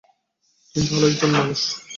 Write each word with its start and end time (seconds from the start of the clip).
তুমি 0.75 0.85
ভালো 0.91 1.05
একজন 1.07 1.31
মানুষ। 1.31 1.59